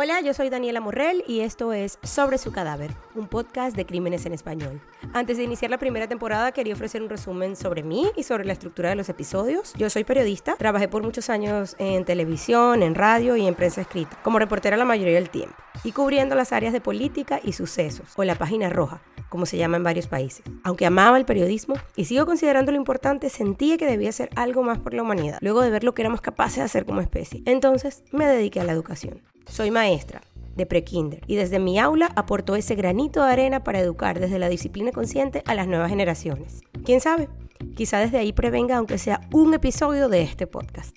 [0.00, 4.26] Hola, yo soy Daniela Morrell y esto es Sobre su cadáver, un podcast de crímenes
[4.26, 4.80] en español.
[5.12, 8.52] Antes de iniciar la primera temporada quería ofrecer un resumen sobre mí y sobre la
[8.52, 9.72] estructura de los episodios.
[9.74, 14.16] Yo soy periodista, trabajé por muchos años en televisión, en radio y en prensa escrita,
[14.22, 18.22] como reportera la mayoría del tiempo, y cubriendo las áreas de política y sucesos, o
[18.22, 20.44] la página roja, como se llama en varios países.
[20.62, 24.78] Aunque amaba el periodismo y sigo considerando lo importante, sentía que debía hacer algo más
[24.78, 27.42] por la humanidad, luego de ver lo que éramos capaces de hacer como especie.
[27.46, 29.22] Entonces me dediqué a la educación.
[29.50, 30.22] Soy maestra
[30.56, 34.48] de prekinder y desde mi aula aporto ese granito de arena para educar desde la
[34.48, 36.60] disciplina consciente a las nuevas generaciones.
[36.84, 37.28] ¿Quién sabe?
[37.74, 40.96] Quizá desde ahí prevenga aunque sea un episodio de este podcast.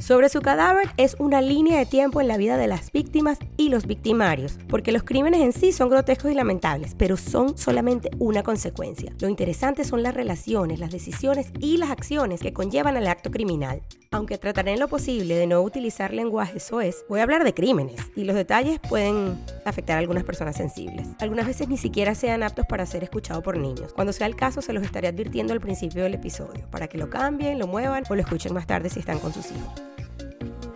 [0.00, 3.68] Sobre su cadáver es una línea de tiempo en la vida de las víctimas y
[3.68, 8.42] los victimarios, porque los crímenes en sí son grotescos y lamentables, pero son solamente una
[8.42, 9.12] consecuencia.
[9.20, 13.82] Lo interesante son las relaciones, las decisiones y las acciones que conllevan al acto criminal.
[14.10, 18.00] Aunque trataré en lo posible de no utilizar lenguaje soez, voy a hablar de crímenes
[18.16, 21.06] y los detalles pueden afectar a algunas personas sensibles.
[21.20, 23.92] Algunas veces ni siquiera sean aptos para ser escuchados por niños.
[23.92, 27.10] Cuando sea el caso, se los estaré advirtiendo al principio del episodio, para que lo
[27.10, 29.89] cambien, lo muevan o lo escuchen más tarde si están con sus hijos.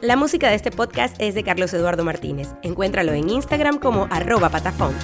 [0.05, 2.51] La música de este podcast es de Carlos Eduardo Martínez.
[2.61, 4.95] Encuéntralo en Instagram como arroba patafunk.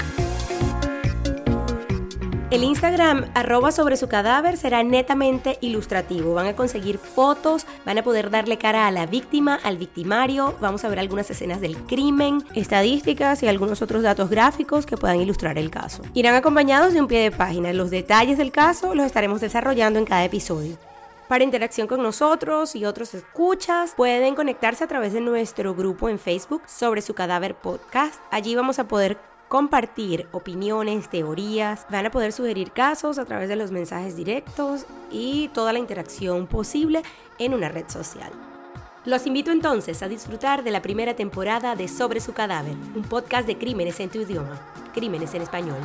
[2.51, 6.35] El Instagram arroba sobre su cadáver será netamente ilustrativo.
[6.35, 10.55] Van a conseguir fotos, van a poder darle cara a la víctima, al victimario.
[10.61, 15.19] Vamos a ver algunas escenas del crimen, estadísticas y algunos otros datos gráficos que puedan
[15.19, 16.03] ilustrar el caso.
[16.13, 17.73] Irán acompañados de un pie de página.
[17.73, 20.77] Los detalles del caso los estaremos desarrollando en cada episodio.
[21.31, 26.19] Para interacción con nosotros y otros escuchas, pueden conectarse a través de nuestro grupo en
[26.19, 28.21] Facebook sobre su cadáver podcast.
[28.33, 33.55] Allí vamos a poder compartir opiniones, teorías, van a poder sugerir casos a través de
[33.55, 37.05] los mensajes directos y toda la interacción posible
[37.39, 38.33] en una red social.
[39.05, 43.47] Los invito entonces a disfrutar de la primera temporada de Sobre su cadáver, un podcast
[43.47, 44.61] de crímenes en tu idioma,
[44.93, 45.79] crímenes en español.